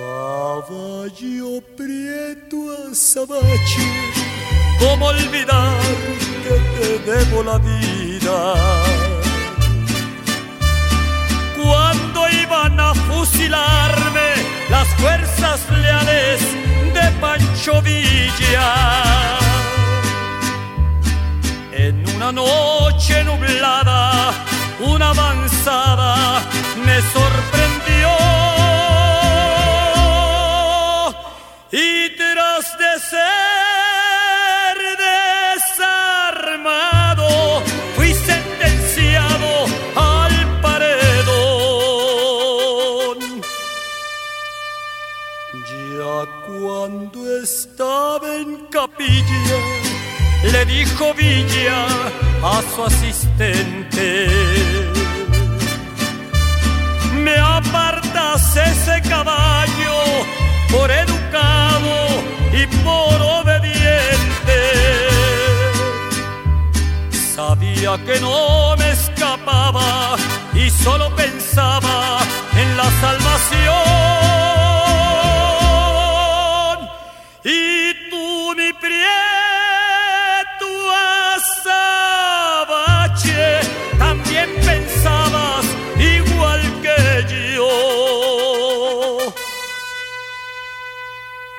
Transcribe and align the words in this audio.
Caballo 0.00 1.60
prieto 1.76 2.56
azabache, 2.90 3.86
¿cómo 4.78 5.06
olvidar 5.06 5.76
que 6.42 6.56
te 6.74 6.88
debo 7.10 7.42
la 7.42 7.58
vida? 7.58 8.54
Cuando 11.62 12.28
iban 12.30 12.80
a 12.80 12.94
fusilarme 12.94 14.28
las 14.70 14.88
fuerzas 15.00 15.60
leales 15.70 16.40
de 16.94 17.04
Pancho 17.20 17.82
Villa. 17.82 18.68
En 21.72 22.08
una 22.16 22.32
noche 22.32 23.22
nublada, 23.24 24.32
una 24.80 25.10
avanzada 25.10 26.40
me 26.86 26.96
sorprendió. 27.02 27.29
Capilla, 49.00 50.52
le 50.52 50.64
dijo 50.66 51.14
Villa 51.14 51.86
a 52.42 52.62
su 52.74 52.84
asistente. 52.84 54.28
Me 57.14 57.36
apartas 57.36 58.56
ese 58.56 59.00
caballo 59.08 59.96
por 60.70 60.90
educado 60.90 62.08
y 62.52 62.66
por 62.84 63.22
obediente. 63.40 64.58
Sabía 67.34 67.98
que 68.04 68.20
no 68.20 68.76
me 68.76 68.90
escapaba 68.92 70.16
y 70.54 70.70
solo 70.70 71.14
pensaba 71.16 71.39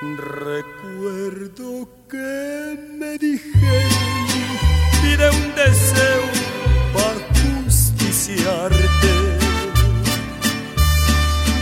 Recuerdo 0.02 1.88
que 2.10 2.76
me 2.98 3.20
dijeron, 3.20 4.48
pide 5.00 5.30
un 5.30 5.54
deseo 5.54 6.24
para 6.92 7.20
justiciarte. 7.40 9.12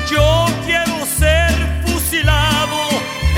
Yo 0.09 0.45
quiero 0.65 1.05
ser 1.05 1.51
fusilado 1.85 2.77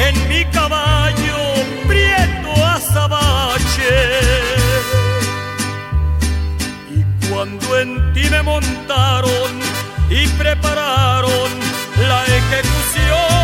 en 0.07 0.29
mi 0.29 0.45
caballo 0.52 1.39
prieto 1.88 2.63
azabache. 2.63 4.19
Y 6.91 7.27
cuando 7.27 7.79
en 7.79 8.13
ti 8.13 8.29
me 8.29 8.44
montaron 8.44 9.49
y 10.11 10.27
prepararon 10.38 11.49
la 12.07 12.23
ejecución, 12.25 13.41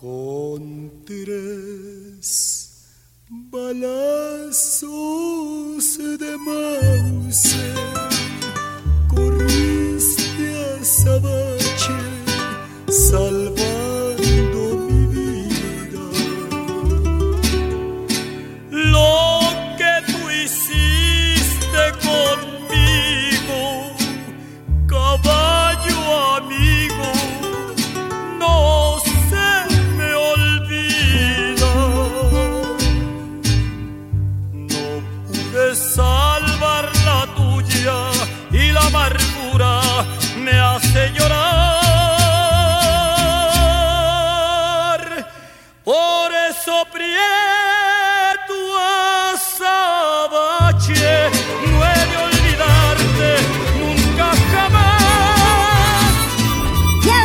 Con 0.00 1.04
tres 1.04 2.86
balazos 3.28 4.88
de 5.98 6.38
Mauser 6.38 7.74
corriste 9.08 10.46
a 10.56 10.82
Sabache 10.82 12.00
salvando 12.88 13.49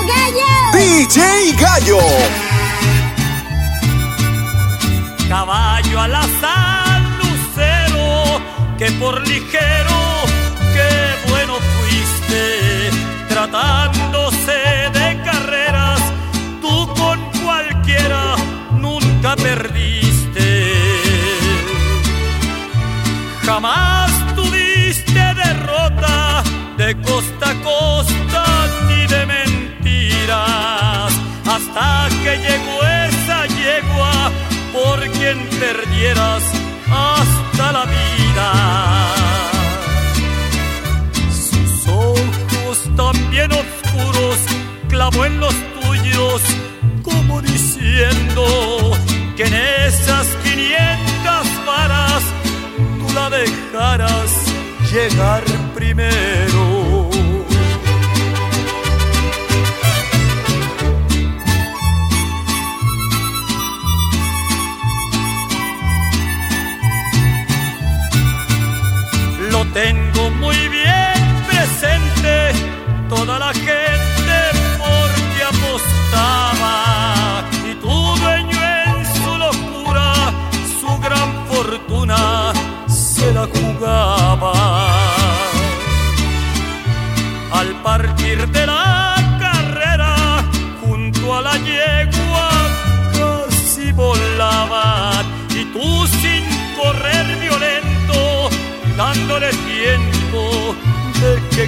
gallo! 0.08 0.52
DJ 0.74 1.54
Gallo. 1.60 2.00
caballo 5.28 6.00
al 6.00 6.16
azar, 6.16 7.02
lucero, 7.20 8.42
que 8.78 8.92
por 8.94 9.28
ligero, 9.28 9.75
perdieras 35.66 36.44
hasta 36.92 37.72
la 37.72 37.86
vida. 37.86 38.50
Sus 41.50 41.88
ojos 41.88 42.78
también 42.96 43.52
oscuros 43.52 44.38
clavó 44.88 45.26
en 45.26 45.40
los 45.40 45.56
tuyos, 45.80 46.42
como 47.02 47.42
diciendo 47.42 48.44
que 49.36 49.44
en 49.44 49.54
esas 49.88 50.28
500 50.44 51.66
varas 51.66 52.24
tú 53.00 53.14
la 53.14 53.30
dejaras 53.30 54.32
llegar 54.92 55.44
primero. 55.74 56.75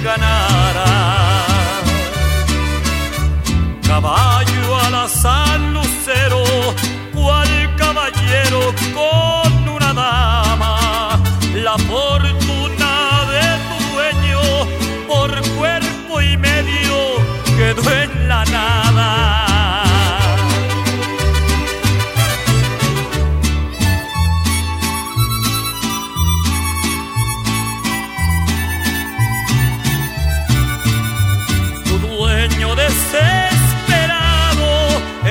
ganara. 0.00 0.86
Caballo 3.86 4.76
alazán 4.86 5.74
lucero, 5.74 6.42
cual 7.14 7.74
caballero 7.76 8.74
con 8.94 9.37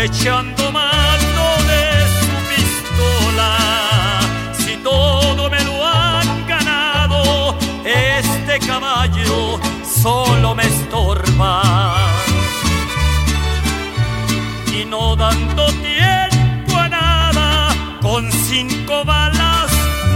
echando 0.07 0.71
mano 0.71 1.45
de 1.71 1.83
su 2.17 2.35
pistola. 2.51 3.51
Si 4.59 4.73
todo 4.77 5.49
me 5.49 5.61
lo 5.63 5.75
han 5.85 6.47
ganado, 6.47 7.55
este 7.83 8.59
caballo 8.65 9.59
solo 10.01 10.55
me 10.55 10.63
estorba. 10.63 11.53
Y 14.77 14.85
no 14.85 15.15
dando 15.15 15.65
tiempo 15.91 16.77
a 16.77 16.87
nada, 16.87 17.49
con 18.01 18.31
cinco 18.31 19.03
balas 19.03 19.71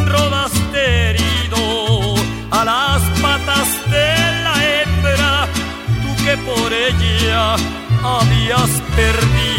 rodaste 0.05 0.81
herido 1.09 2.15
a 2.51 2.63
las 2.63 3.01
patas 3.21 3.67
de 3.93 4.09
la 4.45 4.55
hembra, 4.71 5.47
tú 6.01 6.11
que 6.23 6.35
por 6.49 6.69
ella 6.71 7.55
habías 8.03 8.71
perdido. 8.95 9.50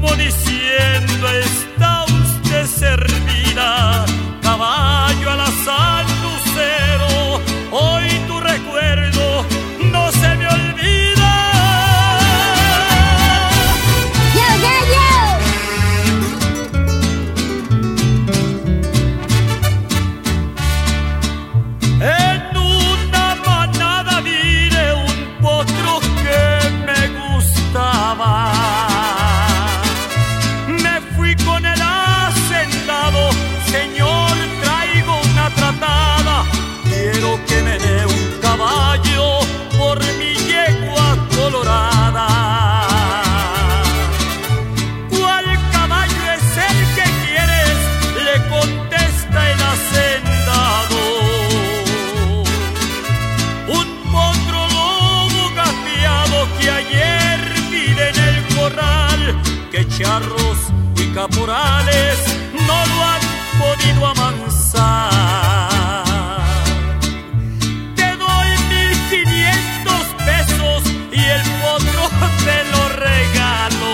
Como 0.00 0.14
diciendo 0.16 1.26
está 1.40 2.04
usted 2.04 2.66
servida, 2.66 3.35
que 59.76 59.86
charros 59.88 60.58
y 60.96 61.04
caporales 61.12 62.16
no 62.66 62.78
lo 62.90 63.04
han 63.12 63.20
podido 63.60 64.06
amansar. 64.06 66.02
Te 67.94 68.16
doy 68.16 68.48
mil 68.70 68.92
quinientos 69.10 70.04
pesos 70.24 70.82
y 71.12 71.20
el 71.20 71.42
potro 71.60 72.08
te 72.46 72.58
lo 72.72 72.82
regalo. 72.88 73.92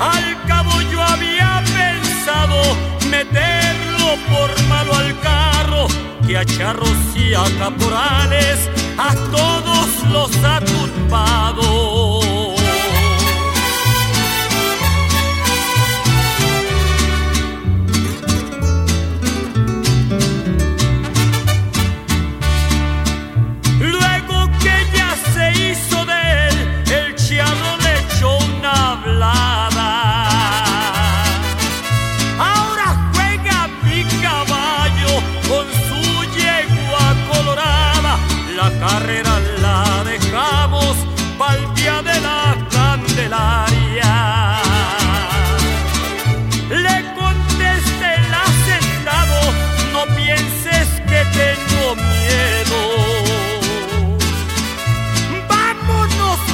Al 0.00 0.26
cabo 0.48 0.80
yo 0.90 1.00
había 1.00 1.62
pensado 1.78 2.56
meterlo 3.10 4.08
por 4.28 4.50
malo 4.64 4.92
al 4.92 5.20
carro, 5.20 5.86
que 6.26 6.36
a 6.36 6.44
charros 6.44 6.98
y 7.14 7.34
a 7.34 7.44
caporales 7.60 8.68
a 8.98 9.14
todos 9.30 9.88
los 10.10 10.36
ha 10.44 10.60
turbado. 10.64 11.99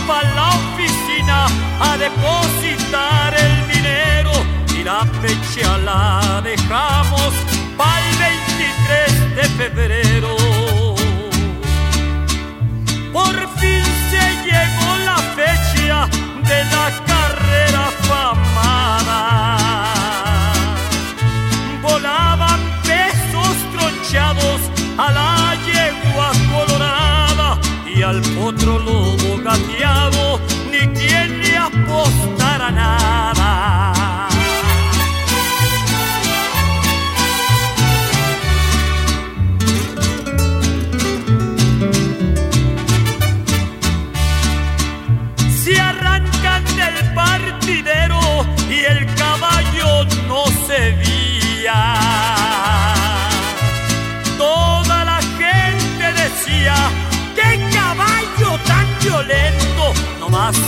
Vámonos 0.06 0.08
para 0.08 0.34
la 0.34 0.48
oficina 0.48 1.46
a 1.80 1.96
depositar 1.96 3.34
el 3.34 3.66
dinero 3.68 4.32
y 4.78 4.84
la 4.84 5.04
fecha 5.20 5.78
la 5.78 6.40
dejamos 6.42 7.32
para 7.76 8.00
el 8.00 8.16
23 8.18 9.36
de 9.36 9.44
febrero. 9.58 10.36
Por 13.12 13.36
fin 13.58 13.84
se 14.10 14.24
llegó 14.44 14.96
la 15.04 15.18
fecha 15.34 16.08
de 16.50 16.64
la 16.64 16.86
carrera 17.06 17.90
famada. 18.08 19.12
Volaban 21.82 22.60
pesos 22.82 23.56
tronchados 23.72 24.60
a 24.98 25.12
la 25.12 25.56
yegua 25.66 26.30
colorada 26.52 27.58
y 27.96 28.02
al 28.02 28.20
potro 28.20 28.78
lobo 28.78 29.42
gateado, 29.42 29.85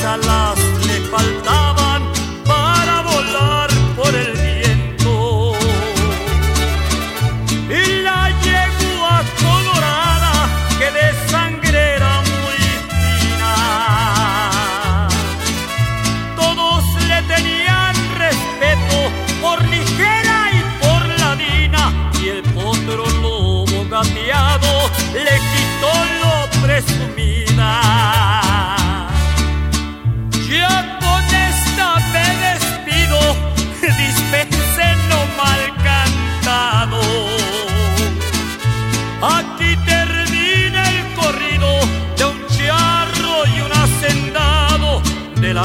Shalom. 0.08 0.48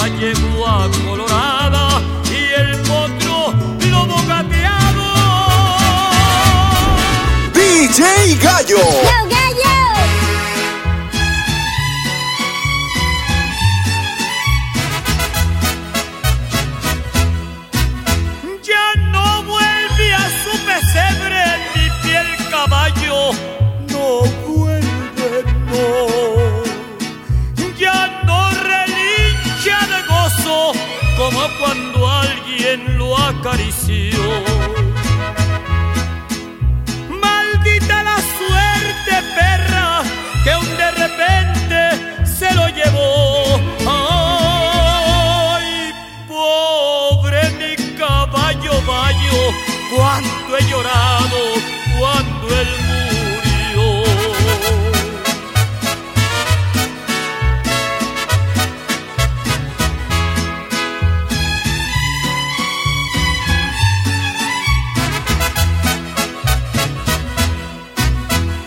la 0.03 0.09
yegua 0.17 0.89
colorada 1.05 2.01
y 2.29 2.59
el 2.59 2.77
potro 2.81 3.53
lobo 3.89 4.17
gateado. 4.27 5.13
DJ 7.53 8.35
Gallo. 8.41 9.12
cuánto 49.95 50.57
he 50.57 50.63
llorado 50.69 51.37
cuando 51.99 52.47
él 52.49 52.67
murió. 52.89 54.03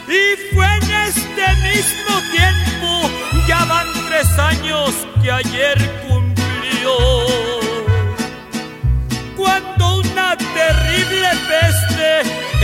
Y 0.08 0.54
fue 0.54 0.66
en 0.66 0.90
este 1.08 1.46
mismo 1.62 2.12
tiempo, 2.30 3.10
ya 3.48 3.64
van 3.64 3.86
tres 4.08 4.38
años 4.38 4.94
que 5.22 5.30
ayer 5.30 6.05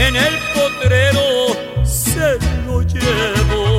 en 0.07 0.15
el 0.15 0.37
potrero 0.53 1.85
se 1.85 2.37
lo 2.65 2.81
llevo. 2.81 3.72